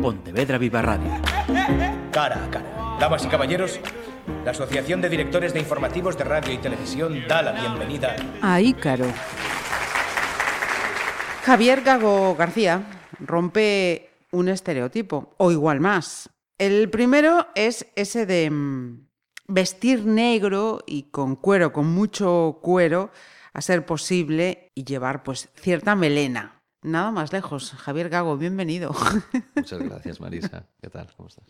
[0.00, 1.10] Pontevedra Viva Radio.
[2.10, 2.96] Cara a cara.
[2.98, 3.80] Damas y caballeros,
[4.44, 9.06] la Asociación de Directores de Informativos de Radio y Televisión da la bienvenida a Ícaro.
[11.44, 12.82] Javier Gago García
[13.20, 16.30] rompe un estereotipo, o igual más.
[16.58, 19.06] El primero es ese de mm,
[19.48, 23.10] vestir negro y con cuero, con mucho cuero,
[23.52, 26.59] a ser posible, y llevar pues cierta melena.
[26.82, 27.72] Nada más lejos.
[27.72, 28.94] Javier Gago, bienvenido.
[29.54, 30.64] Muchas gracias, Marisa.
[30.80, 31.08] ¿Qué tal?
[31.14, 31.44] ¿Cómo estás?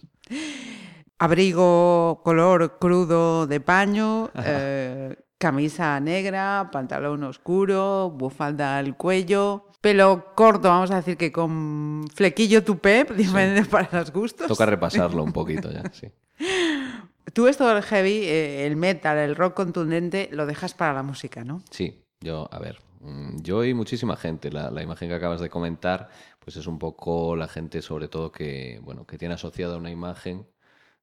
[1.18, 10.68] Abrigo color crudo de paño, eh, camisa negra, pantalón oscuro, bufalda al cuello, pelo corto,
[10.68, 14.48] vamos a decir que con flequillo tupé, diferente para los gustos.
[14.48, 16.08] Toca repasarlo un poquito ya, sí.
[17.34, 21.44] Tú esto del heavy, eh, el metal, el rock contundente, lo dejas para la música,
[21.44, 21.62] ¿no?
[21.70, 22.80] Sí, yo, a ver,
[23.42, 27.34] yo y muchísima gente, la, la, imagen que acabas de comentar, pues es un poco
[27.36, 30.46] la gente sobre todo que, bueno, que tiene asociada una imagen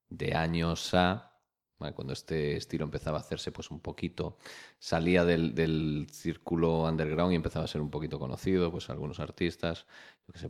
[0.09, 1.37] de años a,
[1.77, 4.37] cuando este estilo empezaba a hacerse pues un poquito,
[4.79, 9.85] salía del, del, círculo underground y empezaba a ser un poquito conocido, pues algunos artistas,
[10.27, 10.49] yo que sé,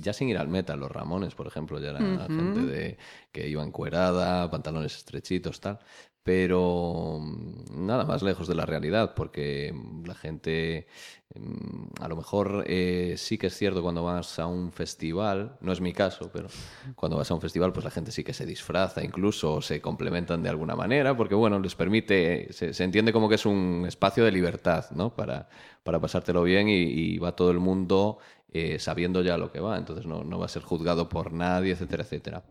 [0.00, 2.98] ya sin ir al metal, los Ramones, por ejemplo, ya eran gente de,
[3.32, 5.78] que iba encuerada, pantalones estrechitos, tal.
[6.22, 10.86] Pero mm, nada más lejos de la realidad, porque la gente,
[11.34, 15.72] mm, a lo mejor eh, sí que es cierto cuando vas a un festival, no
[15.72, 16.48] es mi caso, pero
[16.94, 20.42] cuando vas a un festival, pues la gente sí que se disfraza, incluso se complementan
[20.42, 24.32] de alguna manera, porque bueno, les permite, se, entiende como que es un espacio de
[24.32, 25.14] libertad, ¿no?
[25.14, 25.48] Para,
[25.82, 28.18] para pasártelo bien y, y va todo el mundo
[28.52, 31.72] eh, sabiendo ya lo que va, entonces no, no, va a ser juzgado por nadie,
[31.72, 32.42] etcétera, etcétera.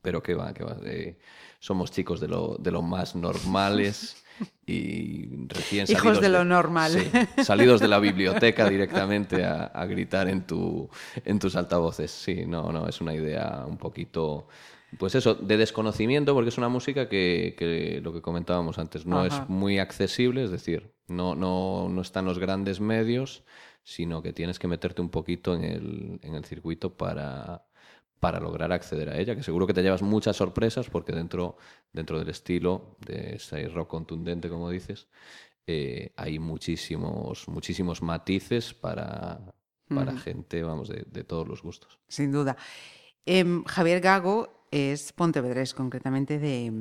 [0.00, 0.76] Pero que va, que va.
[0.84, 1.18] Eh,
[1.58, 4.22] somos chicos de lo, de lo más normales
[4.66, 6.92] y recién salidos Hijos de, lo normal.
[7.42, 10.88] salidos de la biblioteca directamente a, a, gritar en, tu,
[11.24, 12.10] en tus altavoces.
[12.10, 14.46] Sí, no, no, es una idea un poquito
[14.98, 19.24] pues eso, de desconocimiento, porque es una música que, que lo que comentábamos antes, no
[19.24, 23.42] es muy accesible, es decir, no, no, no están los grandes medios
[23.84, 27.66] sino que tienes que meterte un poquito en el, en el circuito para,
[28.18, 31.58] para lograr acceder a ella, que seguro que te llevas muchas sorpresas porque dentro,
[31.92, 35.06] dentro del estilo de ese rock contundente, como dices,
[35.66, 39.40] eh, hay muchísimos, muchísimos matices para,
[39.88, 41.98] para gente, vamos, de, de, todos los gustos.
[42.08, 42.56] Sin duda.
[43.26, 46.72] Eh, Javier Gago es pontevedrés, concretamente de,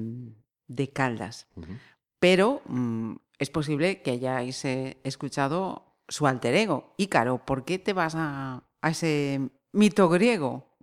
[0.67, 1.79] de Caldas, uh -huh.
[2.19, 6.93] pero mm, es posible que hayáis eh, escuchado su alter ego.
[6.97, 10.73] Ícaro, ¿por qué te vas a, a ese mito griego?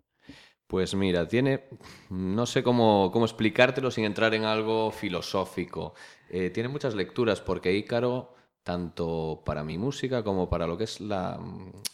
[0.66, 1.64] Pues mira, tiene,
[2.10, 5.94] no sé cómo, cómo explicártelo sin entrar en algo filosófico.
[6.28, 11.00] Eh, tiene muchas lecturas porque Ícaro, tanto para mi música como para lo que es
[11.00, 11.41] la,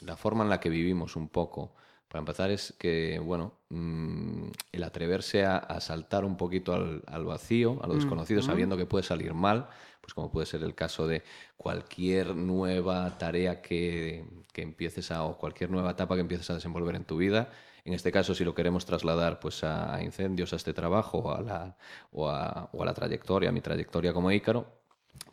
[0.03, 1.75] la forma en la que vivimos un poco,
[2.17, 7.27] para empezar es que, bueno, mmm, el atreverse a, a, saltar un poquito al, al
[7.27, 8.47] vacío, a lo desconocido, mm -hmm.
[8.47, 9.67] sabiendo que puede salir mal,
[10.01, 11.23] pues como puede ser el caso de
[11.59, 14.25] cualquier nueva tarea que,
[14.55, 17.51] que empieces a, o cualquier nueva etapa que empieces a desenvolver en tu vida.
[17.85, 21.43] En este caso, si lo queremos trasladar pues, a, incendios, a este trabajo o a,
[21.43, 21.77] la,
[22.13, 24.65] o a, o a la trayectoria, a mi trayectoria como Ícaro,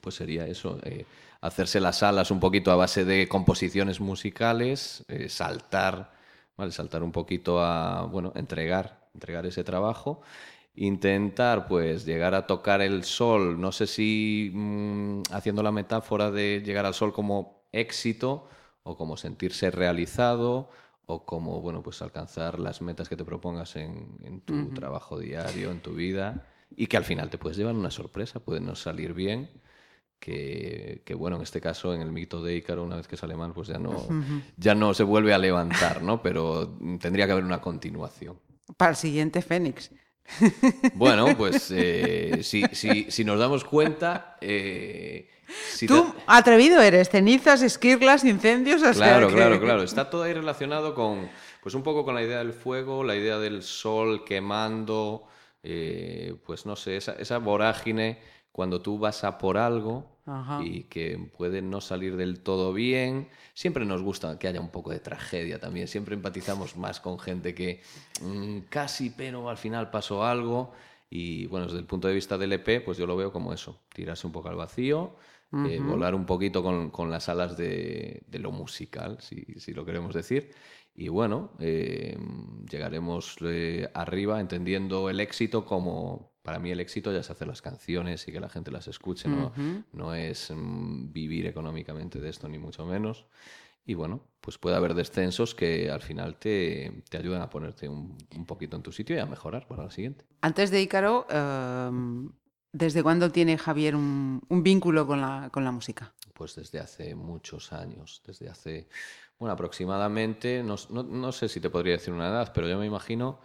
[0.01, 1.05] pues sería eso, eh,
[1.39, 6.11] hacerse las alas un poquito a base de composiciones musicales, eh, saltar,
[6.57, 6.71] ¿vale?
[6.71, 10.21] saltar un poquito a, bueno, entregar, entregar ese trabajo
[10.75, 16.61] intentar pues llegar a tocar el sol, no sé si mmm, haciendo la metáfora de
[16.65, 18.47] llegar al sol como éxito
[18.83, 20.69] o como sentirse realizado
[21.05, 24.73] o como bueno pues alcanzar las metas que te propongas en, en tu uh -huh.
[24.73, 28.59] trabajo diario, en tu vida y que al final te puedes llevar una sorpresa, puede
[28.59, 29.49] no salir bien.
[30.23, 33.35] Que, que, bueno, en este caso, en el mito de Ícaro, una vez que sale
[33.35, 34.41] mal, pues ya no, uh -huh.
[34.55, 36.21] ya no se vuelve a levantar, ¿no?
[36.21, 38.39] Pero tendría que haber una continuación.
[38.77, 39.91] Para el siguiente Fénix.
[40.93, 44.37] Bueno, pues eh, si, si, si, nos damos cuenta...
[44.39, 45.29] Eh,
[45.73, 46.23] si Tú, te...
[46.25, 48.81] atrevido eres, cenizas, esquirlas, incendios...
[48.81, 49.83] O claro, sea claro, claro.
[49.83, 51.29] Está todo ahí relacionado con,
[51.61, 55.27] pues un poco con la idea del fuego, la idea del sol quemando,
[55.63, 58.19] eh, pues no sé, esa, esa vorágine
[58.53, 60.63] cuando tú vas a por algo Ajá.
[60.63, 63.27] y que puede no salir del todo bien.
[63.55, 65.87] Siempre nos gusta que haya un poco de tragedia también.
[65.87, 67.81] Siempre empatizamos más con gente que
[68.21, 70.71] mmm, casi, pero al final pasó algo.
[71.09, 73.81] Y bueno, desde el punto de vista del EP, pues yo lo veo como eso:
[73.93, 75.15] tirarse un poco al vacío,
[75.51, 75.69] uh -huh.
[75.71, 79.83] eh, volar un poquito con, con las alas de, de, lo musical, si, si lo
[79.83, 80.51] queremos decir.
[80.95, 82.17] Y bueno, eh,
[82.69, 87.61] llegaremos eh, arriba entendiendo el éxito como para mí el éxito ya es hacer las
[87.61, 89.47] canciones y que la gente las escuche, ¿no?
[89.47, 89.83] Uh -huh.
[89.93, 93.25] No es mm, vivir económicamente de esto, ni mucho menos.
[93.85, 98.17] y bueno, pues puede haber descensos que al final te, te ayudan a ponerte un,
[98.33, 100.25] un, poquito en tu sitio y a mejorar para la siguiente.
[100.41, 102.31] Antes de Ícaro, uh,
[102.71, 106.13] ¿desde cuándo tiene Javier un, un vínculo con la, con la, música?
[106.33, 108.87] Pues desde hace muchos años, desde hace,
[109.37, 112.85] bueno, aproximadamente, no, no, no sé si te podría decir una edad, pero yo me
[112.85, 113.41] imagino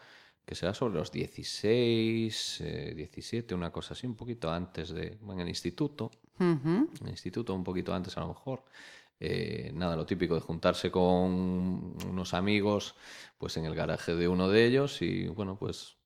[0.49, 5.43] que será sobre los 16, eh, 17, una cosa así, un poquito antes de, bueno,
[5.43, 6.11] en el instituto,
[6.41, 6.89] uh -huh.
[7.01, 8.63] en el instituto un poquito antes a lo mejor.
[9.21, 12.95] Eh, nada, lo típico de juntarse con unos amigos,
[13.37, 15.99] pues en el garaje de uno de ellos y bueno, pues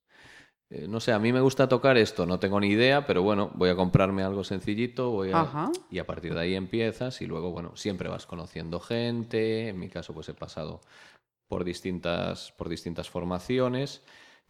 [0.71, 3.53] eh, no sé, a mí me gusta tocar esto, no tengo ni idea, pero bueno,
[3.55, 7.53] voy a comprarme algo sencillito voy a, y a partir de ahí empiezas y luego,
[7.53, 10.81] bueno, siempre vas conociendo gente, en mi caso pues he pasado
[11.47, 14.03] por distintas, por distintas formaciones,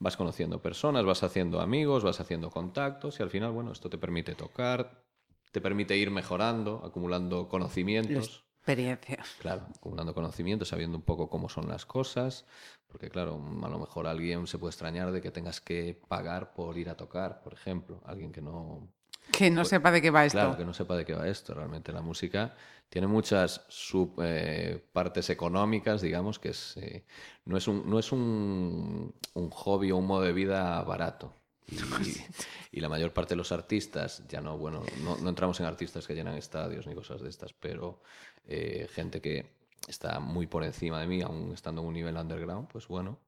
[0.02, 3.98] vas conociendo personas, vas haciendo amigos, vas haciendo contactos y al final, bueno, esto te
[3.98, 5.04] permite tocar,
[5.52, 8.44] te permite ir mejorando, acumulando conocimientos.
[8.58, 9.18] Experiencia.
[9.38, 12.44] Claro, acumulando conocimientos, sabiendo un poco cómo son las cosas,
[12.88, 16.76] porque claro, a lo mejor alguien se puede extrañar de que tengas que pagar por
[16.78, 18.88] ir a tocar, por ejemplo, alguien que no...
[19.30, 20.38] Que no pues, sepa de qué va esto.
[20.38, 21.54] Claro, que no sepa de qué va esto.
[21.54, 22.54] Realmente la música
[22.92, 27.06] tiene muchas sub, eh, partes económicas, digamos, que es, eh,
[27.46, 31.34] no es, un, no es un, un hobby o un modo de vida barato.
[31.66, 31.76] Y,
[32.76, 36.06] y, la mayor parte de los artistas, ya no, bueno, no, no, entramos en artistas
[36.06, 38.02] que llenan estadios ni cosas de estas, pero
[38.46, 39.46] eh, gente que
[39.88, 43.18] está muy por encima de mí, aún estando en un nivel underground, pues bueno,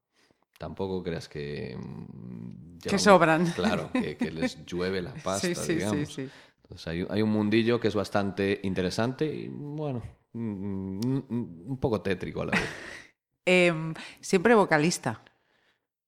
[0.59, 1.75] tampoco creas que...
[1.79, 3.51] mm, Que sobran.
[3.53, 6.09] Claro, que, que, les llueve la pasta, sí, sí, digamos.
[6.11, 6.31] Sí, sí.
[6.65, 10.03] Entonces hay, hay, un mundillo que es bastante interesante y, bueno,
[10.33, 11.25] un,
[11.67, 12.69] un poco tétrico a la vez.
[13.47, 13.73] eh,
[14.21, 15.23] siempre vocalista.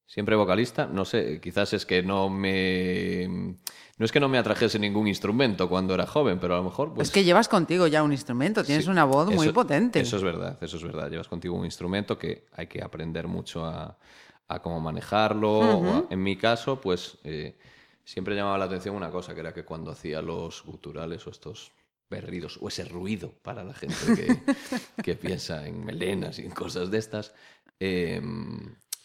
[0.07, 3.57] Siempre vocalista, no sé, quizás es que no me...
[3.99, 6.95] No es que no me atrajese ningún instrumento cuando era joven, pero a lo mejor...
[6.95, 7.09] Pues...
[7.09, 10.01] Es que llevas contigo ya un instrumento, tienes sí, una voz muy potente.
[10.01, 11.11] Eso es verdad, eso es verdad.
[11.11, 13.99] Llevas contigo un instrumento que hay que aprender mucho a,
[14.47, 15.59] a cómo manejarlo.
[15.59, 16.07] Uh -huh.
[16.09, 17.57] a, en mi caso, pues eh,
[18.07, 21.73] siempre llamaba la atención una cosa, que era que cuando hacía los guturales o estos
[22.09, 26.91] berridos, o ese ruido para la gente que, que piensa en melenas y en cosas
[26.91, 27.35] de estas...
[27.79, 28.23] Eh,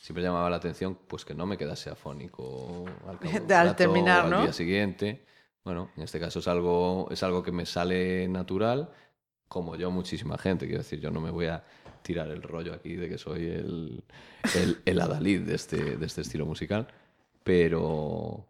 [0.01, 4.25] siempre llamaba la atención pues que no me quedase afónico al, cabo al terminar, o
[4.25, 4.41] al ¿no?
[4.43, 5.25] día siguiente.
[5.63, 8.89] Bueno, en este caso es algo, es algo que me sale natural,
[9.47, 10.65] como yo muchísima gente.
[10.65, 11.63] Quiero decir, yo no me voy a
[12.01, 14.03] tirar el rollo aquí de que soy el,
[14.55, 16.87] el, el adalid de este, de este estilo musical,
[17.43, 18.47] pero,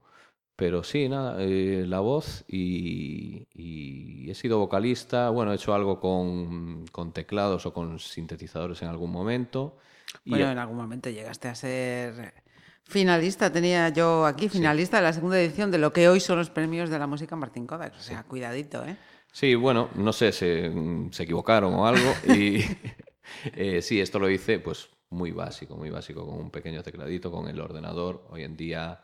[0.62, 6.00] pero sí, nada, eh, la voz y, y, he sido vocalista, bueno, he hecho algo
[6.00, 9.80] con, con teclados o con sintetizadores en algún momento.
[10.24, 10.52] Bueno, y...
[10.52, 12.36] en algún momento llegaste a ser
[12.84, 15.02] finalista, tenía yo aquí, finalista sí.
[15.02, 17.66] de la segunda edición de lo que hoy son los premios de la música Martín
[17.66, 17.96] Kodak.
[17.96, 18.28] O sea, sí.
[18.28, 18.98] cuidadito, ¿eh?
[19.32, 20.72] Sí, bueno, no sé, se,
[21.10, 22.14] se equivocaron o algo.
[22.36, 22.64] Y
[23.56, 27.48] eh, sí, esto lo hice pues muy básico, muy básico, con un pequeño tecladito, con
[27.48, 28.28] el ordenador.
[28.30, 29.02] Hoy en día,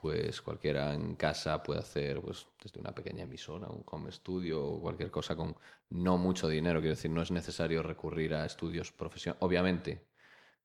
[0.00, 4.80] pues cualquiera en casa puede hacer pues desde una pequeña emisora, un home studio o
[4.80, 5.56] cualquier cosa con
[5.90, 6.80] no mucho dinero.
[6.80, 9.42] Quiero decir, no es necesario recurrir a estudios profesionales.
[9.42, 10.04] Obviamente,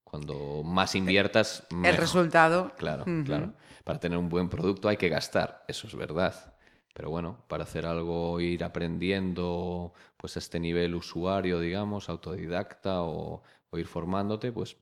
[0.04, 2.00] cuando más inviertas, el mejor.
[2.02, 2.72] resultado.
[2.78, 3.26] Claro, uh -huh.
[3.26, 3.54] claro.
[3.86, 6.54] Para tener un buen producto hay que gastar, eso es verdad.
[6.94, 13.42] Pero bueno, para hacer algo, ir aprendiendo, pues a este nivel usuario, digamos, autodidacta o,
[13.70, 14.76] o ir formándote, pues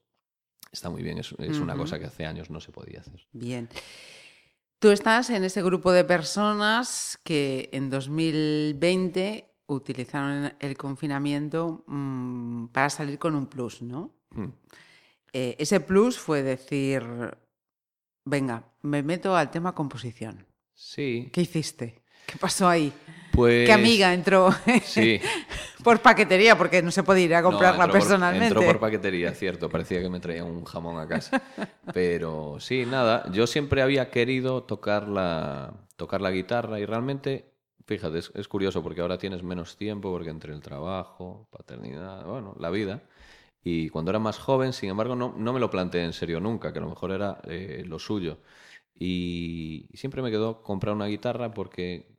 [0.72, 1.20] está muy bien.
[1.20, 1.62] Es, es uh -huh.
[1.62, 3.28] una cosa que hace años no se podía hacer.
[3.32, 3.70] Bien.
[4.80, 12.90] Tú estás en ese grupo de personas que en 2020 utilizaron el confinamiento mmm, para
[12.90, 14.16] salir con un plus, ¿no?
[14.32, 14.52] Hmm.
[15.34, 17.04] Eh, ese plus fue decir,
[18.24, 20.46] venga, me meto al tema composición.
[20.74, 21.30] Sí.
[21.34, 22.02] ¿Qué hiciste?
[22.26, 22.94] ¿Qué pasó ahí?
[23.32, 23.66] Pues...
[23.66, 24.50] ¿Qué amiga entró
[24.84, 25.20] sí.
[25.84, 26.58] por paquetería?
[26.58, 28.54] Porque no se podía ir a comprarla no, personalmente.
[28.54, 29.70] Por, entró por paquetería, cierto.
[29.70, 31.42] Parecía que me traía un jamón a casa.
[31.94, 33.30] Pero sí, nada.
[33.32, 37.52] Yo siempre había querido tocar la, tocar la guitarra y realmente,
[37.86, 42.56] fíjate, es, es curioso porque ahora tienes menos tiempo porque entre el trabajo, paternidad, bueno,
[42.60, 43.02] la vida...
[43.62, 46.72] Y cuando era más joven, sin embargo, no, no me lo planteé en serio nunca,
[46.72, 48.40] que a lo mejor era eh, lo suyo.
[49.00, 52.19] Y, siempre me quedó comprar una guitarra porque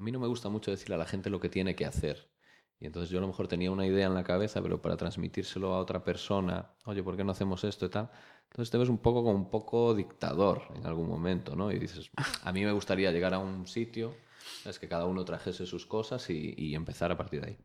[0.00, 2.30] a mí no me gusta mucho decirle a la gente lo que tiene que hacer.
[2.78, 5.74] Y entonces yo a lo mejor tenía una idea en la cabeza, pero para transmitírselo
[5.74, 8.10] a otra persona, oye, ¿por qué no hacemos esto y tal?
[8.44, 11.70] Entonces te ves un poco como un poco dictador en algún momento, ¿no?
[11.70, 12.10] Y dices,
[12.42, 14.16] a mí me gustaría llegar a un sitio,
[14.64, 17.58] es que cada uno trajese sus cosas y, y empezar a partir de ahí.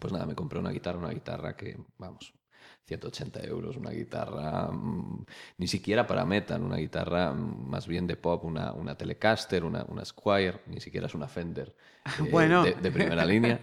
[0.00, 2.32] Pues nada, me compré una guitarra, una guitarra que, vamos,
[2.86, 5.24] 180 euros, una guitarra mmm,
[5.58, 9.84] ni siquiera para metal, una guitarra mmm, más bien de pop, una, una Telecaster, una,
[9.88, 11.74] una Squire, ni siquiera es una Fender
[12.24, 12.62] eh, bueno.
[12.62, 13.60] de, de, primera línea.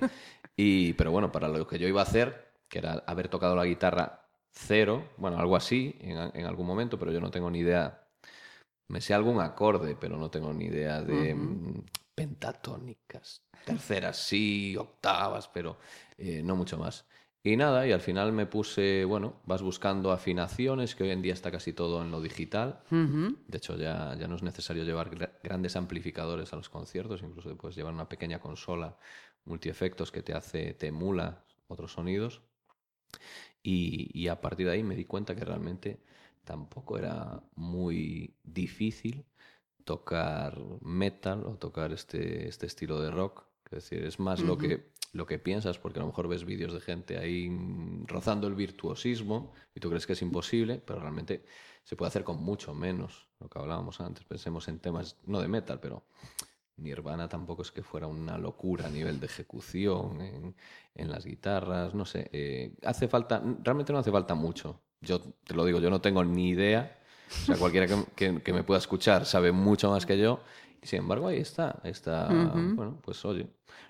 [0.55, 3.65] Y, pero bueno, para lo que yo iba a hacer, que era haber tocado la
[3.65, 8.01] guitarra cero, bueno, algo así en, en algún momento, pero yo no tengo ni idea.
[8.89, 15.47] Me sé algún acorde, pero no tengo ni idea de mm, pentatónicas, terceras sí, octavas,
[15.47, 15.77] pero
[16.17, 17.05] eh, no mucho más.
[17.43, 21.33] Y nada, y al final me puse, bueno, vas buscando afinaciones, que hoy en día
[21.33, 22.79] está casi todo en lo digital.
[23.47, 27.55] De hecho, ya, ya no es necesario llevar gra- grandes amplificadores a los conciertos, incluso
[27.57, 28.97] puedes llevar una pequeña consola
[29.45, 32.41] multiefectos que te hace, te emula otros sonidos.
[33.61, 36.01] Y, y a partir de ahí me di cuenta que realmente
[36.43, 39.25] tampoco era muy difícil
[39.85, 43.45] tocar metal o tocar este, este estilo de rock.
[43.65, 46.73] Es decir, es más lo, que, lo que piensas, porque a lo mejor ves vídeos
[46.73, 47.49] de gente ahí
[48.07, 51.45] rozando el virtuosismo y tú crees que es imposible, pero realmente
[51.83, 53.27] se puede hacer con mucho menos.
[53.39, 56.03] Lo que hablábamos antes, pensemos en temas, no de metal, pero
[56.77, 60.55] Nirvana tampoco es que fuera una locura a nivel de ejecución en,
[60.95, 62.29] en las guitarras, no sé.
[62.33, 64.81] eh, hace falta, realmente no hace falta mucho.
[64.99, 66.99] Yo te lo digo, yo no tengo ni idea.
[67.43, 70.39] O sea, cualquiera que, que- que me pueda escuchar sabe mucho más que yo.
[70.83, 71.79] Sin embargo, ahí está.
[71.83, 73.47] ahí está Bueno, pues oye,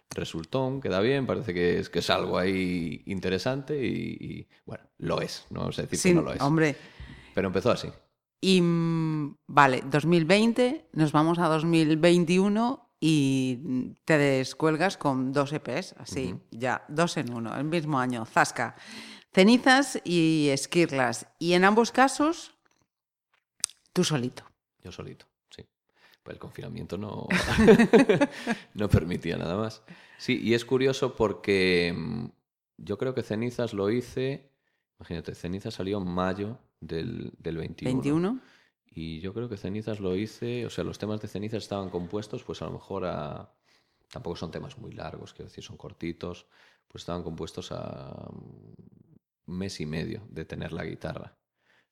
[0.10, 5.22] resultón, queda bien, parece que es, que es algo ahí interesante y, y, bueno, lo
[5.22, 5.46] es.
[5.50, 6.42] No vamos a decir Sí, que no lo es.
[6.42, 6.76] hombre.
[7.34, 7.90] Pero empezó así.
[8.42, 8.62] Y
[9.48, 17.18] vale, 2020, nos vamos a 2021 y te descuelgas con dos EPs, así, ya, dos
[17.18, 18.76] en uno, el mismo año, Zasca.
[19.34, 21.28] Cenizas y esquirlas.
[21.40, 22.54] Y en ambos casos,
[23.92, 24.44] tú solito.
[24.84, 25.26] Yo solito.
[26.24, 27.28] Pues el confinamiento no,
[28.74, 29.84] no permitía nada más.
[30.18, 32.26] Sí, y es curioso porque mm,
[32.78, 34.50] yo creo que Cenizas lo hice,
[35.00, 37.94] imagínate, Cenizas salió en mayo del, del 21.
[37.94, 38.40] 21.
[38.96, 42.44] Y yo creo que Cenizas lo hice, o sea, los temas de Cenizas estaban compuestos,
[42.44, 43.54] pues a lo mejor a...
[44.10, 46.46] Tampoco son temas muy largos, quiero decir, son cortitos,
[46.88, 48.76] pues estaban compuestos a un
[49.48, 51.36] mes y medio de tener la guitarra.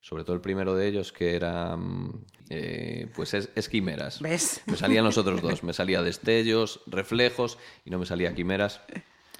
[0.02, 4.20] Sobre todo el primero de ellos, que era, mm, eh, pues, es, es Quimeras.
[4.20, 4.60] ¿Ves?
[4.66, 5.62] Me salían los otros dos.
[5.62, 8.80] Me salía Destellos, Reflejos y no me salía Quimeras,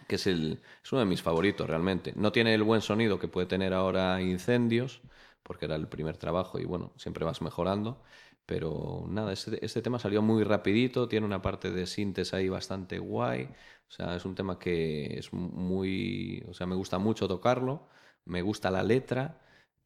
[0.06, 2.12] que es, el, es uno de mis favoritos realmente.
[2.14, 5.02] No tiene el buen sonido que puede tener ahora Incendios,
[5.42, 8.00] porque era el primer trabajo y bueno, siempre vas mejorando.
[8.46, 13.00] Pero nada, este, este tema salió muy rapidito, tiene una parte de síntesis ahí bastante
[13.00, 13.48] guay.
[13.88, 16.44] O sea, es un tema que es muy...
[16.48, 17.88] O sea, me gusta mucho tocarlo,
[18.26, 19.40] me gusta la letra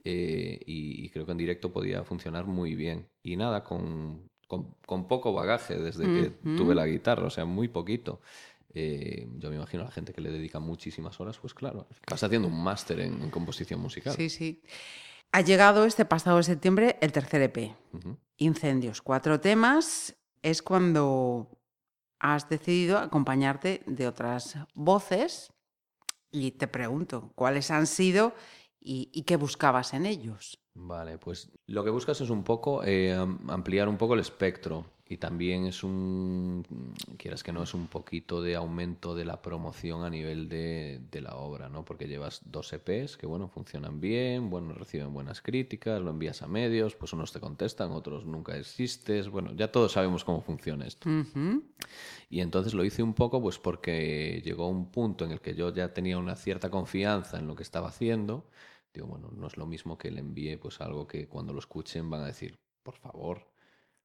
[0.09, 3.09] eh, y, y creo que en directo podía funcionar muy bien.
[3.25, 7.67] Y nada, con, con, con poco bagaje desde que tuve la guitarra, o sea, muy
[7.67, 8.21] poquito.
[8.73, 12.23] Eh, yo me imagino a la gente que le dedica muchísimas horas, pues claro, estás
[12.23, 14.15] haciendo un máster en, en composición musical.
[14.15, 14.63] Sí, sí.
[15.33, 17.75] Ha llegado este pasado septiembre el tercer EP.
[18.37, 19.03] Incendios.
[19.03, 20.15] Cuatro temas.
[20.41, 21.51] Es cuando
[22.21, 25.53] has decidido acompañarte de otras voces
[26.31, 28.35] y te pregunto, ¿cuáles han sido
[28.87, 30.59] y, y qué buscabas en ellos?
[30.79, 34.85] Vale, pues lo que buscas es un poco eh, am- ampliar un poco el espectro
[35.09, 36.65] y también es un,
[37.17, 41.21] quieras que no, es un poquito de aumento de la promoción a nivel de, de
[41.23, 41.85] la obra, ¿no?
[41.85, 46.47] Porque llevas dos EPs que, bueno, funcionan bien, bueno, reciben buenas críticas, lo envías a
[46.47, 51.09] medios, pues unos te contestan, otros nunca existes, bueno, ya todos sabemos cómo funciona esto.
[52.29, 55.73] Y entonces lo hice un poco pues porque llegó un punto en el que yo
[55.73, 58.47] ya tenía una cierta confianza en lo que estaba haciendo.
[59.05, 62.23] Bueno, no es lo mismo que le envíe pues algo que cuando lo escuchen van
[62.23, 63.47] a decir, por favor,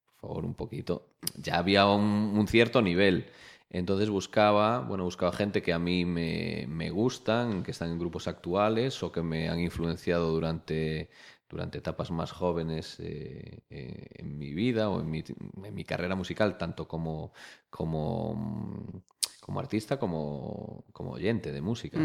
[0.05, 1.07] por favor, un poquito.
[1.37, 3.27] Ya había un, cierto nivel.
[3.69, 8.27] Entonces buscaba, bueno, buscaba gente que a mí me, me gustan, que están en grupos
[8.27, 11.09] actuales o que me han influenciado durante,
[11.49, 15.23] durante etapas más jóvenes eh, eh, en mi vida o en mi,
[15.63, 17.31] en mi carrera musical, tanto como,
[17.69, 19.01] como,
[19.39, 21.99] como artista como, como oyente de música.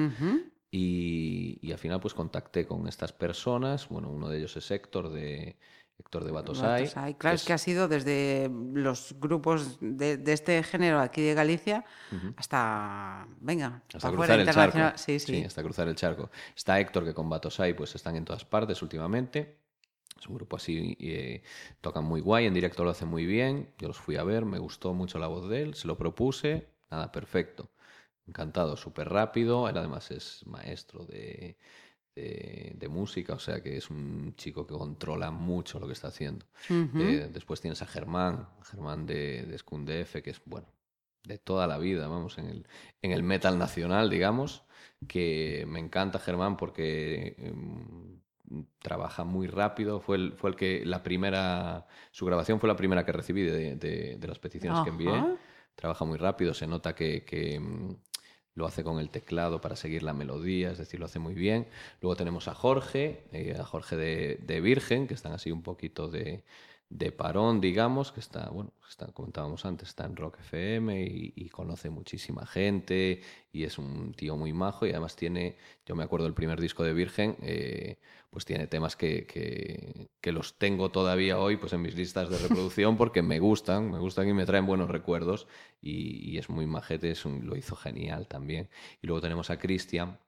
[0.79, 5.09] Y, y al final pues contacté con estas personas, bueno, uno de ellos es Héctor
[5.09, 5.57] de,
[5.99, 6.31] Héctor de.
[6.33, 7.15] Batosay.
[7.15, 11.87] Claro, es que ha sido desde los grupos de, de este género aquí de Galicia
[12.37, 14.99] hasta, venga, Hasta cruzar el charco.
[14.99, 15.45] Sí, sí.
[15.45, 16.31] hasta cruzar el charco.
[16.55, 19.57] Está Héctor, que con Batosay pues están en todas partes últimamente.
[20.19, 21.43] Es un grupo así, eh,
[21.81, 23.71] tocan muy guay, en directo lo hacen muy bien.
[23.79, 26.69] Yo los fui a ver, me gustó mucho la voz de él, se lo propuse,
[26.91, 27.71] nada, perfecto.
[28.27, 29.69] Encantado, súper rápido.
[29.69, 31.57] Él además es maestro de,
[32.15, 36.09] de, de música, o sea que es un chico que controla mucho lo que está
[36.09, 36.47] haciendo.
[36.97, 40.69] Eh, después tienes a Germán, Germán de, de Skundef, que es, bueno,
[41.25, 42.67] de toda la vida, vamos, en el,
[43.03, 44.65] en el metal nacional, digamos,
[45.07, 48.21] que me encanta Germán porque em,
[48.81, 53.05] trabaja muy rápido, fue el, fue el que la primera, su grabación fue la primera
[53.05, 55.29] que recibí de, de- de las peticiones que envié,
[55.75, 57.97] trabaja muy rápido, se nota que, que, mm,
[58.57, 61.69] lo hace con el teclado para seguir la melodía, es decir, lo hace muy bien.
[62.01, 66.09] Luego tenemos a Jorge, eh, a Jorge de, de Virgen, que están así un poquito
[66.09, 66.43] de,
[66.89, 71.91] de parón, digamos, que está, bueno, está, comentábamos antes, está en Rock FM y, conoce
[71.91, 76.35] muchísima gente y es un tío muy majo y además tiene, yo me acuerdo del
[76.35, 77.99] primer disco de Virgen, eh,
[78.31, 79.27] pues tiene temas que,
[80.21, 83.99] que, los tengo todavía hoy pues en mis listas de reproducción porque me gustan, me
[83.99, 85.47] gustan y me traen buenos recuerdos
[85.81, 88.69] y, es muy majete, es lo hizo genial también.
[89.01, 90.19] Y luego tenemos a Cristian,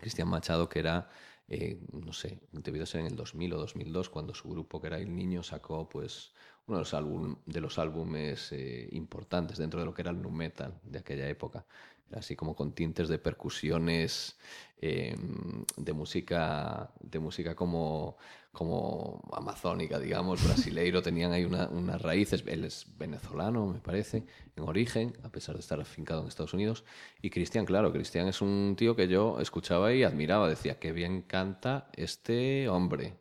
[0.00, 1.10] Cristian Machado, que era
[1.50, 4.86] eh, no sé, debido a ser en el 2000 o 2002, cuando su grupo, que
[4.86, 6.32] era El Niño, sacó pues
[6.66, 10.22] uno de los, álbum, de los álbumes eh, importantes dentro de lo que era el
[10.22, 11.66] nu metal de aquella época
[12.12, 14.36] así como con tintes de percusiones,
[14.80, 18.16] em, de música, de música como,
[18.52, 20.40] como amazónica, digamos,
[20.74, 24.24] brasileiro, tenían ahí unas raíces, él es venezolano, me parece,
[24.56, 26.84] en origen, a pesar de estar afincado en Estados Unidos,
[27.22, 31.22] y Cristian, claro, Cristian es un tío que yo escuchaba y admiraba, decía, qué bien
[31.22, 33.14] canta este hombre.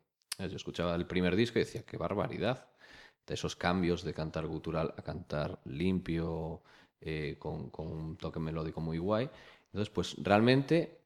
[0.48, 2.68] Yo escuchaba el primer disco y decía, qué barbaridad.
[3.28, 6.64] De esos cambios de cantar gutural a cantar limpio,
[7.02, 9.30] eh, con, un toque melódico muy guay.
[9.68, 11.00] Entonces, pues realmente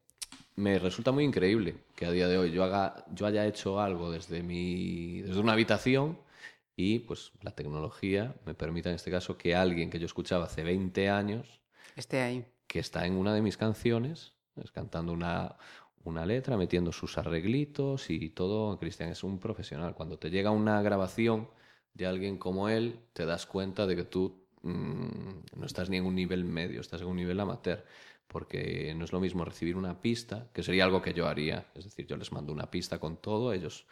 [0.56, 4.10] me resulta muy increíble que a día de hoy yo, haga, yo haya hecho algo
[4.10, 6.18] desde, mi, desde una habitación
[6.76, 10.64] y pues la tecnología me permita en este caso que alguien que yo escuchaba hace
[10.64, 11.60] 20 años
[11.96, 12.44] esté ahí.
[12.66, 15.56] Que está en una de mis canciones, es cantando una,
[16.04, 18.78] una letra, metiendo sus arreglitos y todo.
[18.78, 19.94] Cristian es un profesional.
[19.94, 21.48] Cuando te llega una grabación
[21.92, 26.06] de alguien como él, te das cuenta de que tú Mm, no estás ni en
[26.06, 27.84] un nivel medio, estás en un nivel amateur,
[28.26, 31.84] porque no es lo mismo recibir una pista, que sería algo que yo haría, es
[31.84, 33.86] decir, yo les mando una pista con todo, ellos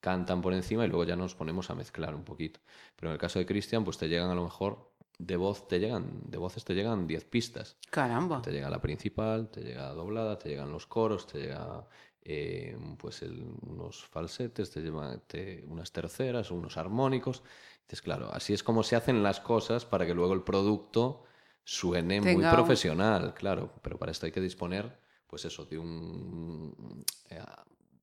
[0.00, 2.60] cantan por encima y luego ya nos ponemos a mezclar un poquito.
[2.94, 5.80] Pero en el caso de Cristian, pues te llegan a lo mejor de voz te
[5.80, 7.76] llegan, de voces te llegan 10 pistas.
[7.90, 8.40] Caramba.
[8.40, 11.88] Te llega la principal, te llega doblada, te llegan los coros, te llega
[12.22, 15.22] eh, pues unos falsetes, te llevan
[15.66, 17.42] unas terceras, unos armónicos.
[17.88, 21.24] Entonces, claro, así es como se hacen las cosas para que luego el producto
[21.64, 23.72] suene muy profesional, claro.
[23.80, 27.40] Pero para esto hay que disponer, pues eso, de un eh,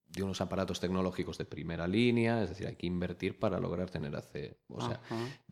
[0.08, 4.16] de unos aparatos tecnológicos de primera línea, es decir, hay que invertir para lograr tener
[4.16, 5.00] hace, o sea,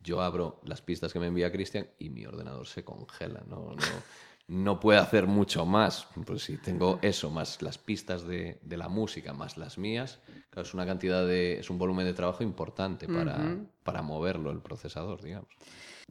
[0.02, 4.02] yo abro las pistas que me envía Cristian y mi ordenador se congela, no, no,
[4.46, 6.06] no puede hacer mucho más.
[6.26, 10.66] Pues si tengo eso, más las pistas de, de, la música, más las mías, claro,
[10.66, 15.22] es una cantidad de, es un volumen de trabajo importante para, para moverlo el procesador,
[15.22, 15.48] digamos.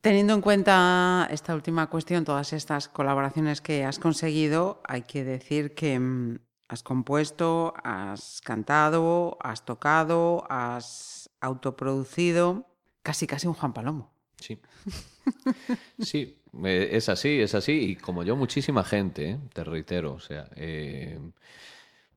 [0.02, 5.76] Teniendo en cuenta esta última cuestión, todas estas colaboraciones que has conseguido, hay que decir
[5.76, 12.68] que mm, has compuesto, has cantado, has tocado, has autoproducido,
[13.02, 14.12] casi casi un Juan Palomo.
[14.38, 14.60] Sí.
[16.00, 17.72] Sí, es así, es así.
[17.92, 19.40] Y como yo, muchísima gente, ¿eh?
[19.54, 20.14] te reitero.
[20.14, 21.20] O sea, eh,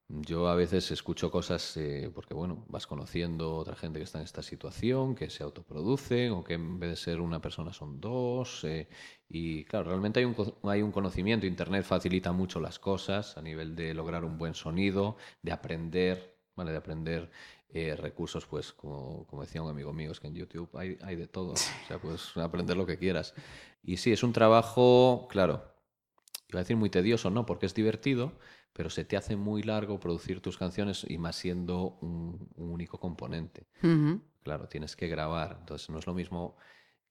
[0.08, 4.24] yo a veces escucho cosas eh, porque, bueno, vas conociendo otra gente que está en
[4.24, 8.64] esta situación, que se autoproducen o que en vez de ser una persona son dos.
[9.28, 11.46] y claro, realmente hay un, hay un conocimiento.
[11.46, 16.72] Internet facilita mucho las cosas a nivel de lograr un buen sonido, de aprender, ¿vale?
[16.72, 17.30] De aprender
[17.68, 21.16] eh, recursos, pues como, como, decía un amigo mío, es que en YouTube hay, hay
[21.16, 23.34] de todo, o sea, puedes aprender lo que quieras.
[23.82, 25.74] Y sí, es un trabajo, claro,
[26.48, 28.32] iba a decir muy tedioso, no, porque es divertido,
[28.72, 33.66] pero se te hace muy largo producir tus canciones y más siendo un, único componente.
[34.42, 36.56] Claro, tienes que grabar, entonces no es lo mismo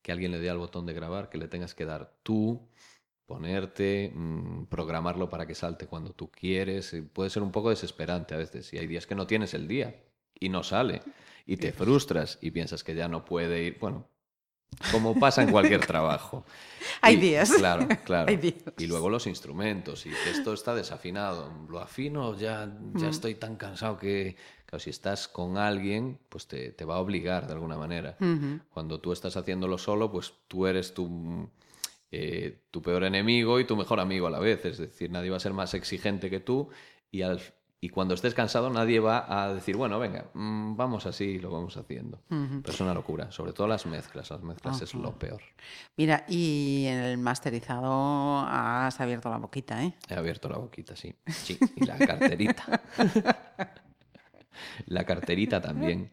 [0.02, 2.70] que alguien le dé al botón de grabar, que le tengas que dar tú,
[3.26, 6.96] ponerte, mm, programarlo para que salte cuando tú quieres.
[7.12, 9.96] Puede ser un poco desesperante a veces y hay días que no tienes el día
[10.40, 11.02] y no sale.
[11.46, 13.78] Y te frustras y piensas que ya no puede ir.
[13.80, 14.08] Bueno,
[14.92, 16.46] como pasa en cualquier trabajo.
[17.02, 17.52] Hay días.
[17.52, 18.34] Claro, claro.
[18.78, 20.06] Y luego los instrumentos.
[20.06, 21.52] Y esto está desafinado.
[21.70, 23.10] Lo afino, ya, ya mm.
[23.10, 27.48] estoy tan cansado que, claro, si estás con alguien, pues te, te va a obligar
[27.48, 28.18] de alguna manera.
[28.70, 31.50] Cuando tú estás haciéndolo solo, pues tú eres tu,
[32.12, 34.66] eh, tu peor enemigo y tu mejor amigo a la vez.
[34.66, 36.70] Es decir, nadie va a ser más exigente que tú
[37.12, 37.40] y al,
[37.82, 41.78] y cuando estés cansado nadie va a decir, bueno, venga, mm, vamos así, lo vamos
[41.78, 42.22] haciendo.
[42.28, 45.42] Pero es una locura, sobre todo las mezclas, las mezclas es lo peor.
[45.98, 49.94] Mira, y en el masterizado has abierto la boquita, ¿eh?
[50.10, 51.14] He abierto la boquita, sí.
[51.28, 52.82] Sí, y la carterita.
[54.88, 56.12] la carterita también.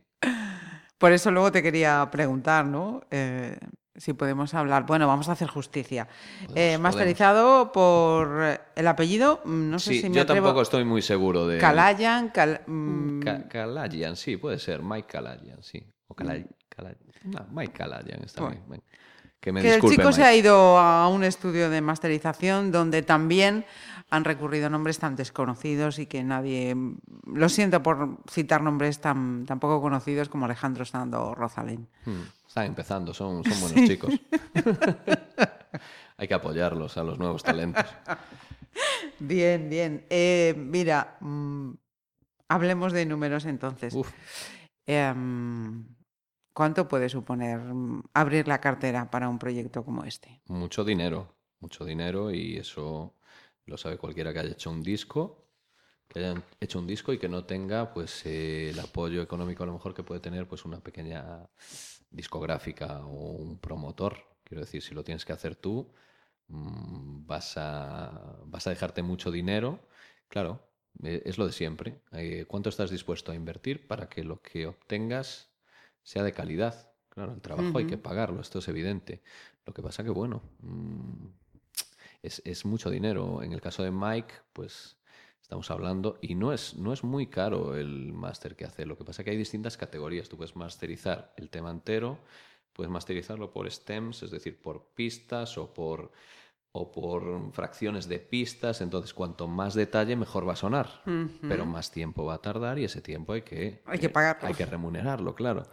[0.98, 3.02] Por eso luego te quería preguntar, ¿no?
[3.10, 3.58] Eh,
[3.96, 4.86] si podemos hablar.
[4.86, 6.08] Bueno, vamos a hacer justicia.
[6.54, 11.46] Eh, masterizado por el apellido, mm, no sé si me yo tampoco estoy muy seguro
[11.46, 11.58] de...
[11.58, 12.32] Kalayan,
[12.66, 13.20] mm.
[13.48, 14.82] Kalayan, sí, puede ser.
[14.82, 15.82] Mike Kalayan, sí.
[16.08, 16.48] O Kalayan.
[17.50, 18.82] Mike Kalayan está bien.
[19.40, 23.64] Que me Que el chico se ha ido a un estudio de masterización donde también
[24.12, 26.76] han recurrido a nombres tan desconocidos y que nadie.
[27.26, 31.88] Lo siento por citar nombres tan, tan poco conocidos como Alejandro Sanz o Rosalén.
[32.04, 34.12] Hmm, Están empezando, son, son buenos chicos.
[36.18, 37.86] Hay que apoyarlos a los nuevos talentos.
[39.18, 40.04] Bien, bien.
[40.10, 41.70] Eh, mira, mm,
[42.48, 43.94] hablemos de números entonces.
[43.94, 44.10] Uf,
[44.84, 45.86] Em,
[46.52, 50.42] ¿Cuánto puede suponer mm, abrir la cartera para un proyecto como este?
[50.48, 53.14] mucho dinero, mucho dinero y eso
[53.66, 55.46] lo sabe cualquiera que haya hecho un disco,
[56.08, 59.66] que haya hecho un disco y que no tenga pues eh, el apoyo económico a
[59.66, 61.48] lo mejor que puede tener pues una pequeña
[62.10, 64.18] discográfica o un promotor.
[64.44, 65.92] Quiero decir, si lo tienes que hacer tú,
[66.48, 69.80] mm, vas a, vas a dejarte mucho dinero.
[70.28, 70.68] Claro,
[71.02, 72.02] eh, es lo de siempre.
[72.12, 75.50] Eh, ¿Cuánto estás dispuesto a invertir para que lo que obtengas
[76.02, 76.92] sea de calidad?
[77.08, 79.22] Claro, el trabajo hay que pagarlo, esto es evidente.
[79.66, 81.26] Lo que pasa que, bueno, mm,
[82.22, 83.42] es, es mucho dinero.
[83.42, 84.96] En el caso de Mike, pues
[85.40, 88.86] estamos hablando, y no es, no es muy caro el máster que hace.
[88.86, 90.28] Lo que pasa que hay distintas categorías.
[90.28, 92.18] Tú puedes masterizar el tema entero,
[92.72, 96.12] puedes masterizarlo por stems, es decir, por pistas o por,
[96.72, 98.80] o por fracciones de pistas.
[98.80, 101.02] Entonces, cuanto más detalle, mejor va a sonar.
[101.42, 104.54] Pero más tiempo va a tardar y ese tiempo hay que, Hay que eh, hay
[104.54, 105.64] que remunerarlo, claro.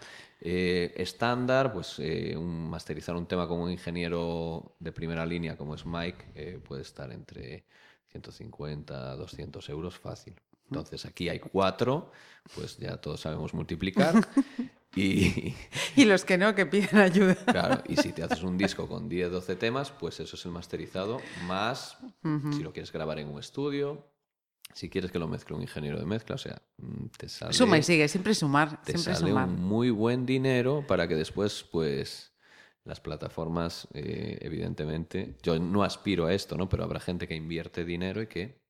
[0.41, 5.75] Eh, estándar, pues eh, un, masterizar un tema con un ingeniero de primera línea como
[5.75, 7.65] es Mike puede estar entre
[8.07, 10.35] 150 a 200 euros fácil.
[10.69, 12.12] Entonces aquí hay cuatro,
[12.55, 14.15] pues ya todos sabemos multiplicar.
[14.99, 15.55] y,
[15.95, 17.35] Y los que no, que piden ayuda.
[17.35, 20.51] claro, y si te haces un disco con 10, 12 temas, pues eso es el
[20.51, 21.97] masterizado, más
[22.51, 24.05] si lo quieres grabar en un estudio,
[24.73, 27.77] si quieres que lo mezcle un ingeniero de mezcla, o sea, mm, te sale Suma
[27.77, 29.47] y sigue, siempre sumar, te siempre sale sumar.
[29.47, 32.33] un muy buen dinero para que después, pues,
[32.85, 36.69] las plataformas, eh, evidentemente, yo no aspiro a esto, ¿no?
[36.69, 38.62] Pero habrá gente que invierte dinero y que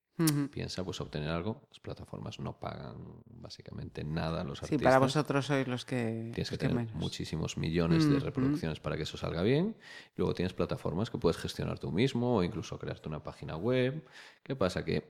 [0.51, 1.61] Piensa, pues, obtener algo.
[1.69, 4.83] Las plataformas no pagan básicamente nada a los Sí, artistas.
[4.83, 6.93] para vosotros sois los que, Tienes que los que tener menos.
[6.95, 9.75] muchísimos millones de reproducciones para que eso salga bien.
[10.17, 14.05] Luego tienes plataformas que puedes gestionar tú mismo o incluso crearte una página web.
[14.43, 14.83] ¿Qué pasa?
[14.83, 15.09] Que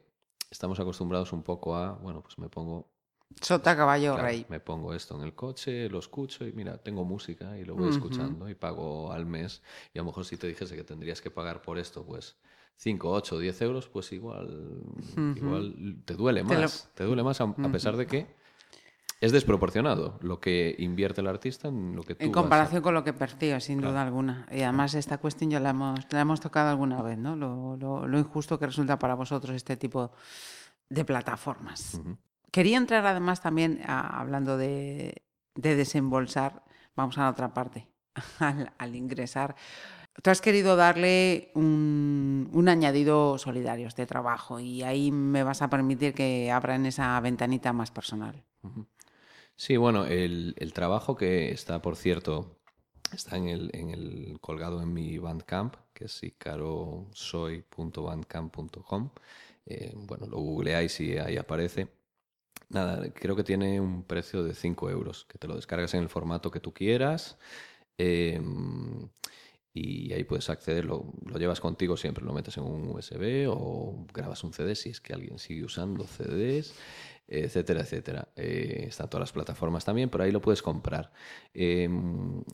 [0.52, 2.88] estamos acostumbrados un poco a, bueno, pues me pongo
[3.42, 4.46] Sota, caballo, Claro, rey.
[4.50, 7.90] Me pongo esto en el coche, lo escucho y mira, tengo música y lo voy
[7.90, 9.62] escuchando y pago al mes.
[9.94, 12.38] Y a lo mejor si te dijese que tendrías que pagar por esto, pues
[12.82, 14.84] 5, 8, 10 euros, pues igual,
[15.36, 16.90] igual te duele Te lo- más.
[16.96, 18.28] Te duele más a, a pesar de que
[19.20, 22.94] es desproporcionado lo que invierte el artista en lo que tú En a- comparación con
[22.94, 24.48] lo que percibes, sin duda alguna.
[24.50, 27.36] Y además esta cuestión ya la hemos, la hemos tocado alguna vez, ¿no?
[27.36, 30.12] Lo, lo- lo injusto que resulta para vosotros este tipo
[30.88, 32.00] de plataformas.
[32.50, 35.22] Quería entrar además también, a- hablando de,
[35.56, 36.64] de desembolsar,
[36.96, 37.90] vamos a la otra parte,
[38.40, 39.54] al, al ingresar.
[40.22, 45.70] Tú has querido darle un, un añadido solidario este trabajo y ahí me vas a
[45.70, 48.44] permitir que abra en esa ventanita más personal.
[49.56, 52.58] Sí, bueno, el, el trabajo que está, por cierto,
[53.14, 59.10] está en el, en el colgado en mi Bandcamp, que es icarosoy.bandcamp.com.
[59.66, 61.90] Eh, bueno, lo googleáis y ahí aparece.
[62.70, 66.10] Nada, creo que tiene un precio de 5 euros, que te lo descargas en el
[66.10, 67.38] formato que tú quieras.
[67.98, 68.42] eh,
[69.74, 74.06] y ahí puedes acceder, lo, lo llevas contigo siempre, lo metes en un USB o
[74.14, 76.74] grabas un CD si es que alguien sigue usando CDs,
[77.30, 78.28] etcétera, etcétera.
[78.36, 81.12] Eh, están todas las plataformas también, pero ahí lo puedes comprar.
[81.54, 81.88] Eh,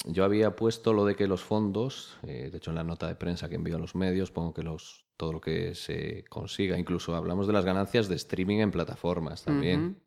[0.06, 3.16] yo había puesto lo de que los fondos, eh, de hecho en la nota de
[3.16, 7.16] prensa que envío a los medios, pongo que los, todo lo que se consiga, incluso
[7.16, 10.02] hablamos de las ganancias de streaming en plataformas también.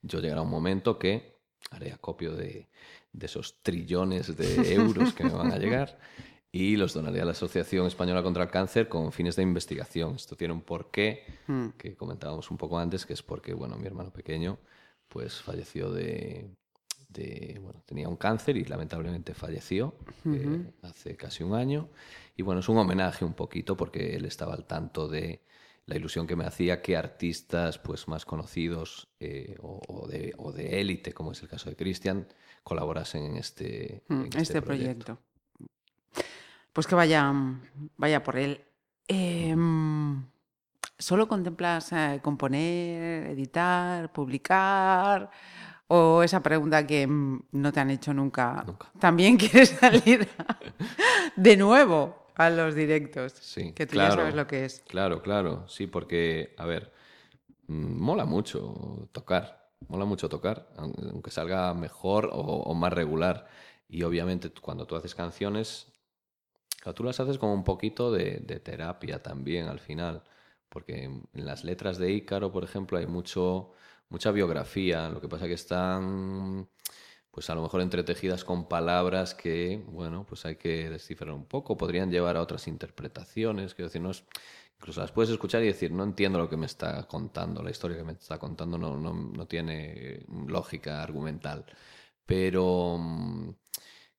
[0.00, 1.36] Yo llegará un momento que
[1.70, 2.70] haré acopio de,
[3.12, 5.98] de esos trillones de euros que me van a llegar
[6.50, 10.14] y los donaré a la Asociación Española contra el Cáncer con fines de investigación.
[10.16, 11.68] Esto tiene un porqué Mm.
[11.78, 14.58] que comentábamos un poco antes, que es porque, bueno, mi hermano pequeño
[15.08, 16.50] pues falleció de,
[17.08, 19.94] de- bueno, tenía un cáncer y lamentablemente falleció
[20.26, 21.88] eh, hace casi un año.
[22.36, 25.40] Y bueno, es un homenaje un poquito porque él estaba al tanto de
[25.86, 30.52] la ilusión que me hacía que artistas pues más conocidos eh, o, o de, o
[30.52, 32.26] de élite, como es el caso de Cristian,
[32.68, 35.18] colaborasen en este, Mm, en este, este proyecto.
[36.72, 37.32] Pues que vaya,
[37.96, 38.60] vaya por él.
[39.08, 40.22] Em,
[40.98, 45.30] ¿Solo contemplas eh, componer, editar, publicar?
[45.86, 48.62] ¿O esa pregunta que mm, no te han hecho nunca?
[48.66, 48.90] Nunca.
[48.98, 50.28] ¿También quieres salir
[51.36, 53.32] de nuevo a los directos?
[53.40, 54.10] Sí, que tú claro.
[54.10, 54.82] ya sabes lo que es.
[54.86, 56.92] Claro, claro, sí, porque, a ver,
[57.68, 59.57] mm, mola mucho tocar,
[59.88, 63.48] mola mucho tocar, aun- aunque salga mejor o, más regular.
[63.88, 65.92] Y obviamente cuando tú haces canciones,
[66.94, 70.22] tú las haces como un poquito de, de terapia también al final,
[70.68, 73.72] porque en las letras de Ícaro, por ejemplo, hay mucho,
[74.08, 76.68] mucha biografía, lo que pasa que están
[77.30, 81.76] pues a lo mejor entretejidas con palabras que, bueno, pues hay que descifrar un poco,
[81.76, 84.24] podrían llevar a otras interpretaciones, quiero decir, no es,
[84.78, 87.96] incluso las puedes escuchar y decir, no entiendo lo que me está contando, la historia
[87.96, 91.64] que me está contando no, no, no tiene lógica argumental,
[92.24, 93.50] pero mm,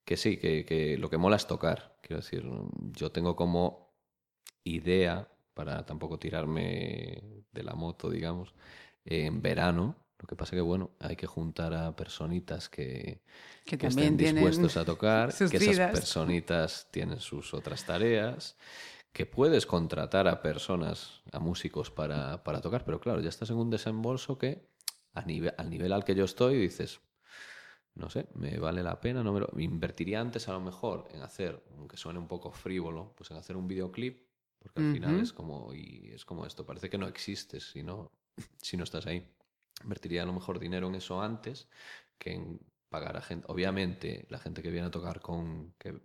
[0.04, 2.44] que sí, que, que lo que mola es tocar, quiero decir,
[2.94, 3.94] yo tengo como
[4.64, 8.54] idea, para tampoco tirarme de la moto, digamos,
[9.06, 13.22] en verano, lo que pasa que, bueno, hay que juntar a personitas que,
[13.66, 15.92] Que que estén dispuestos a tocar, que esas vidas.
[15.92, 18.58] personitas tienen sus otras tareas,
[19.14, 23.58] que puedes contratar a personas, a músicos para, para tocar, pero claro, ya estás en
[23.58, 24.70] un desembolso que
[25.14, 27.02] a nivel, al nivel al que yo estoy dices,
[27.96, 31.22] no sé, me vale la pena, no me lo- invertiría antes a lo mejor en
[31.22, 34.28] hacer, aunque suene un poco frívolo, pues en hacer un videoclip,
[34.60, 38.12] porque al final es como, y es como esto, parece que no existes si no,
[38.62, 39.28] si no estás ahí.
[39.84, 41.70] Invertiría a lo mejor dinero en eso antes
[42.18, 43.46] que en pagar a gente.
[43.50, 46.00] Obviamente, la gente que viene a tocar con, que,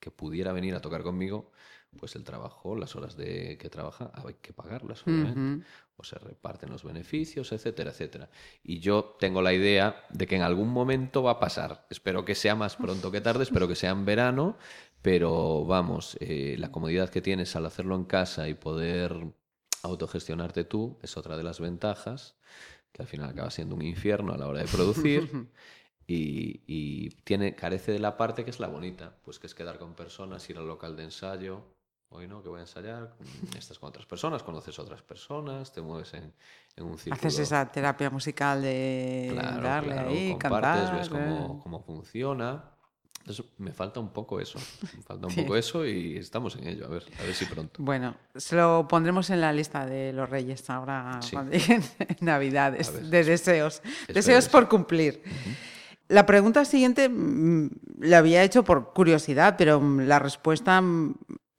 [0.00, 1.52] que pudiera venir a tocar conmigo,
[1.98, 5.64] pues el trabajo, las horas de que trabaja, hay que pagarlas, obviamente
[5.96, 8.30] o se reparten los beneficios, etcétera, etcétera.
[8.62, 11.86] Y yo tengo la idea de que en algún momento va a pasar.
[11.90, 14.56] Espero que sea más pronto que tarde, espero que sea en verano,
[15.02, 19.34] pero vamos, eh, la comodidad que tienes al hacerlo en casa y poder
[19.82, 22.36] autogestionarte tú es otra de las ventajas,
[22.92, 25.28] que al final acaba siendo un infierno a la hora de producir.
[26.04, 29.78] Y, y tiene, carece de la parte que es la bonita, pues que es quedar
[29.78, 31.62] con personas, ir al local de ensayo.
[32.14, 35.72] Hoy no, que voy a ensayar, mm, estás con otras personas, conoces a otras personas,
[35.72, 36.32] te mueves en,
[36.76, 37.14] en un círculo.
[37.28, 40.98] Haces esa terapia musical de Claro, darle claro, ahí, compartes, cantar.
[40.98, 41.60] ves cómo, eh.
[41.62, 42.64] cómo funciona.
[43.20, 44.58] Entonces, me falta un poco eso,
[44.96, 45.42] me falta un Sí.
[45.42, 47.80] poco eso y estamos en ello, a ver, a ver si pronto.
[47.82, 51.30] Bueno, se lo pondremos en la lista de los reyes ahora Sí.
[51.32, 51.82] cuando lleguen
[52.20, 53.76] Navidades, ver, de deseos.
[53.84, 55.22] espero Deseos por cumplir.
[56.08, 57.68] La pregunta siguiente mm,
[58.00, 60.82] la había hecho por curiosidad, pero mm, la respuesta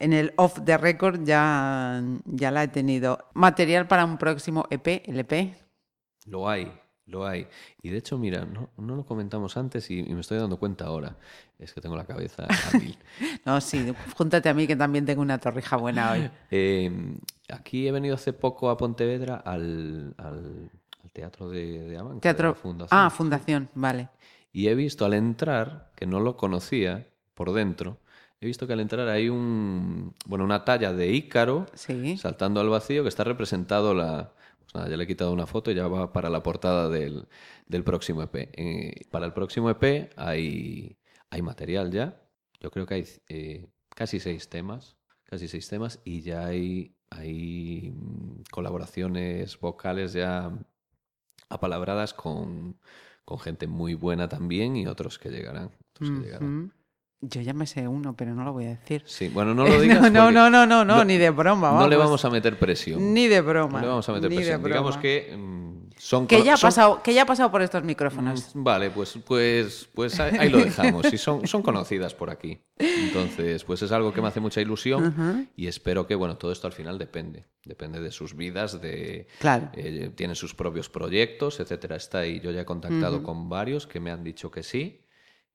[0.03, 3.17] en el off the record ya, ya la he tenido.
[3.33, 5.55] Material para un próximo E EP, LP.
[6.25, 6.71] Lo hay,
[7.05, 7.47] lo hay.
[7.81, 10.85] Y de hecho, mira, no, no lo comentamos antes y, y me estoy dando cuenta
[10.85, 11.17] ahora.
[11.59, 12.97] Es que tengo la cabeza a mil.
[13.45, 16.29] No, sí, júntate a mí que también tengo una torrija buena hoy.
[16.51, 16.91] Eh,
[17.49, 20.69] aquí he venido hace poco a Pontevedra al, al-
[21.03, 22.55] al teatro de, de Teatro.
[22.55, 22.99] Fundación.
[22.99, 24.09] Ah, fundación, vale.
[24.51, 27.97] Y he visto al entrar, que no lo conocía por dentro,
[28.45, 32.17] he visto que al entrar hay un, bueno, una talla de Ícaro Sí.
[32.17, 34.33] saltando al vacío que está representado la...
[34.59, 37.27] Pues nada, ya le he quitado una foto y ya va para la portada del,
[37.67, 38.35] del próximo EP.
[38.53, 40.97] Eh, para el próximo EP hay,
[41.29, 42.21] hay material ya.
[42.59, 47.93] Yo creo que hay eh, casi seis temas, casi seis temas y ya hay, hay
[47.95, 50.51] mm, colaboraciones vocales ya
[51.49, 52.77] apalabradas con,
[53.25, 55.71] con gente muy buena también y otros que llegarán.
[55.91, 56.73] otros que llegarán.
[57.25, 59.01] Yo ya me sé uno, pero no lo voy a decir.
[59.05, 60.01] Sí, bueno, no lo digas.
[60.11, 61.71] no, no, no, no, no, no, ni de broma.
[61.71, 62.25] no le vamos.
[62.25, 63.13] a meter presión.
[63.13, 63.79] Ni de broma.
[63.79, 64.61] No le vamos a meter presión.
[64.63, 66.27] Digamos que mm, son...
[66.27, 68.53] Que ya, ha son- pasado, que ya ha pasado por estos micrófonos.
[68.55, 71.13] Mm, Vale, pues, pues, pues ahí, ahí lo dejamos.
[71.13, 72.59] Y son, son conocidas por aquí.
[72.77, 76.67] Entonces, pues es algo que me hace mucha ilusión y espero que, bueno, todo esto
[76.67, 77.45] al final depende.
[77.63, 79.27] Depende de sus vidas, de...
[79.39, 79.69] Claro.
[79.73, 81.95] eh, tienen sus propios proyectos, etcétera.
[81.95, 82.41] Está ahí.
[82.41, 85.02] Yo ya he contactado con varios que me han dicho que sí,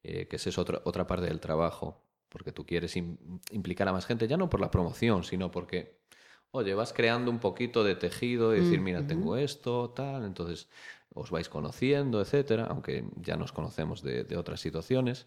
[0.03, 2.05] eh, que esa es otra, otra parte del trabajo.
[2.29, 3.17] Porque tú quieres im-
[3.53, 5.99] implicar a más gente, ya no por la promoción, sino porque,
[6.51, 10.69] oye, vas creando un poquito de tejido y decir, mira, tengo esto, tal, entonces
[11.15, 15.27] os vais conociendo, etcétera, aunque ya nos conocemos de, de otras situaciones.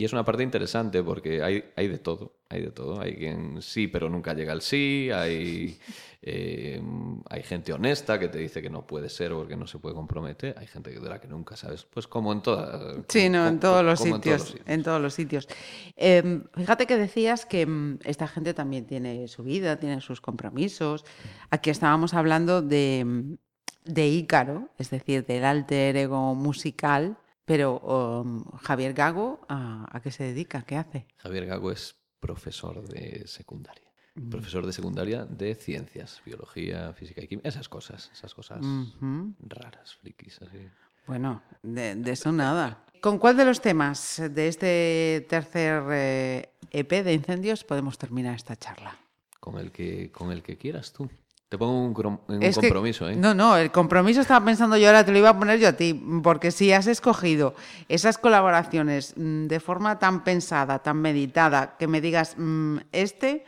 [0.00, 3.02] Y es una parte interesante porque hay, hay de todo, hay de todo.
[3.02, 5.10] Hay quien sí, pero nunca llega al sí.
[5.12, 5.78] Hay,
[6.22, 6.80] eh,
[7.28, 10.54] hay gente honesta que te dice que no puede ser porque no se puede comprometer.
[10.58, 11.84] Hay gente de la que nunca sabes.
[11.84, 12.96] Pues como en todas.
[13.08, 14.42] Sí, no, en todos los como en sitios.
[14.42, 14.68] sitios.
[14.68, 15.48] En todos los sitios.
[15.96, 21.04] Eh, fíjate que decías que mm, esta gente también tiene su vida, tiene sus compromisos.
[21.50, 23.34] Aquí estábamos hablando de, mm,
[23.84, 27.16] de Ícaro, es decir, del alter ego musical.
[27.44, 30.62] Pero um, Javier Gago, ¿a, a qué se dedica?
[30.62, 31.06] ¿Qué hace?
[31.16, 33.90] Javier Gago es profesor de secundaria.
[34.30, 37.48] Profesor de secundaria de ciencias, biología, física y química.
[37.48, 38.60] Esas cosas, esas cosas
[39.40, 40.68] raras, frikis, así.
[41.06, 42.84] Bueno, de, de eso nada.
[43.00, 48.56] ¿Con cuál de los temas de este tercer eh, EP de incendios podemos terminar esta
[48.56, 48.98] charla?
[49.38, 51.08] Con el que, con el que quieras tú.
[51.50, 53.16] Te pongo un, crom- en un Es que- compromiso, ¿eh?
[53.16, 55.72] No, no, el compromiso estaba pensando yo ahora, te lo iba a poner yo a
[55.72, 57.56] ti, porque si has escogido
[57.88, 63.44] esas colaboraciones mm, de forma tan pensada, tan meditada, que me digas, mm, este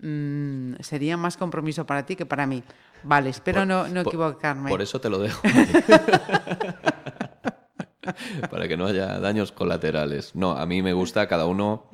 [0.00, 2.62] mm, sería más compromiso para ti que para mí.
[3.04, 4.68] Vale, espero Por- no, no por- equivocarme.
[4.68, 5.40] Por eso te lo dejo.
[8.50, 10.34] para que no haya daños colaterales.
[10.34, 11.88] No, a mí me gusta cada uno,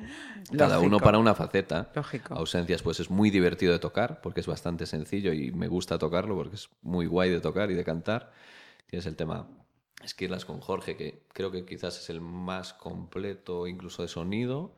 [0.55, 0.87] cada Lógico.
[0.87, 1.91] uno para una faceta.
[1.95, 2.33] Lógico.
[2.35, 6.35] Ausencias, pues es muy divertido de tocar, porque es bastante sencillo y me gusta tocarlo
[6.35, 8.31] porque es muy guay de tocar y de cantar.
[8.87, 9.47] Tienes el tema
[10.03, 14.75] Esquirlas con Jorge, que creo que quizás es el más completo incluso de sonido.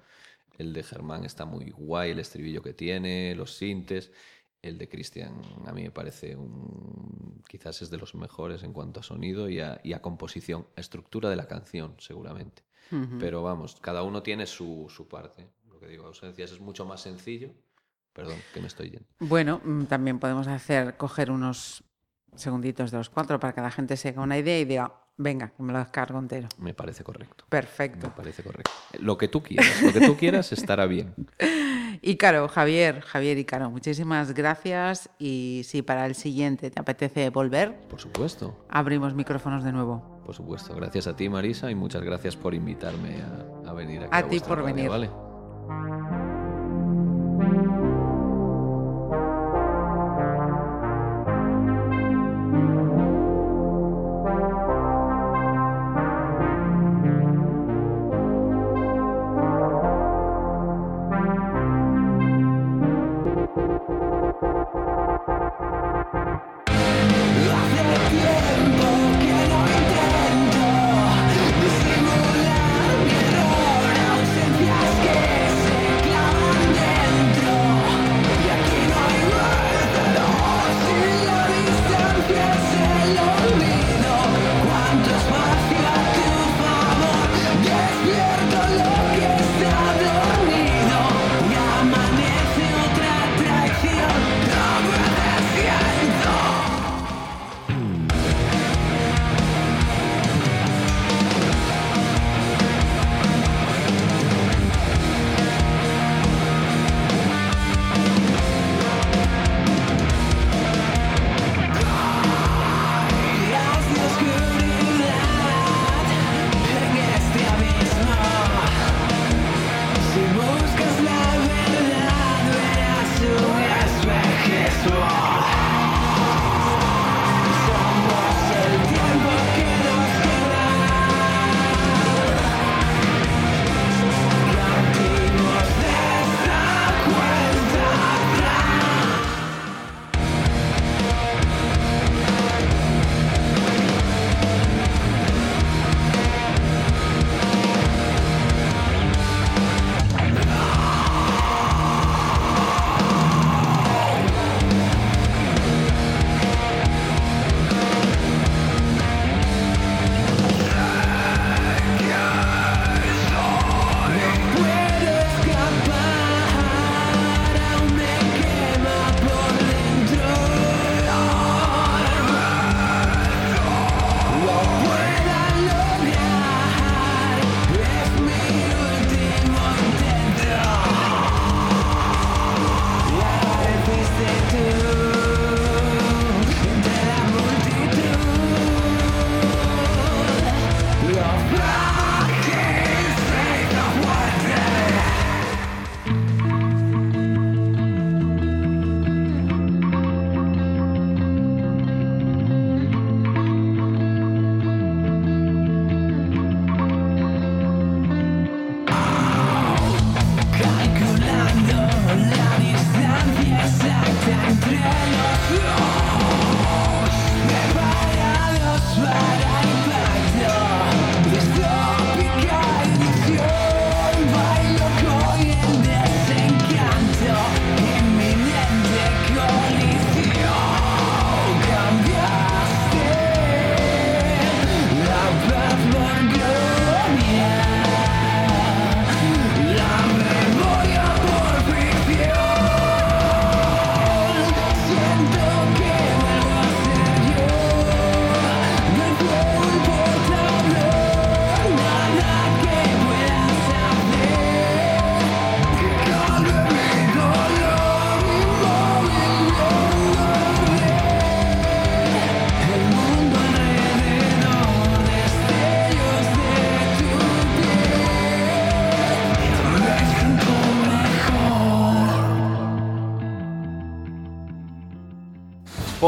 [0.57, 4.11] El de Germán está muy guay, el estribillo que tiene, los sintes.
[4.61, 7.41] El de Cristian a mí me parece un...
[7.47, 10.81] quizás es de los mejores en cuanto a sonido y a, y a composición, a
[10.81, 12.63] estructura de la canción seguramente.
[13.19, 15.47] Pero vamos, cada uno tiene su, su parte.
[15.79, 17.51] Lo que digo, ausencias es mucho más sencillo.
[18.13, 19.05] Perdón, que me estoy yendo.
[19.19, 21.83] Bueno, mm, también podemos hacer, coger unos
[22.35, 25.49] segunditos de los cuatro para que la gente se haga una idea y diga, venga,
[25.55, 26.49] que me lo descargo entero.
[26.57, 27.45] Me parece correcto.
[27.47, 28.07] Perfecto.
[28.07, 28.71] Me parece correcto.
[28.99, 31.13] Lo que tú quieras, lo que tú quieras estará bien.
[32.01, 35.09] Y Caro, Javier, Javier y Caro, muchísimas gracias.
[35.19, 40.21] Y si para el siguiente te apetece volver, Por supuesto, abrimos micrófonos de nuevo.
[40.25, 40.73] por supuesto.
[40.75, 44.09] Gracias a ti, Marisa, y muchas gracias por invitarme a, a venir aquí.
[44.13, 44.89] A ti vuestra por radio, venir.
[44.89, 45.28] ¿vale?
[47.37, 47.78] Siento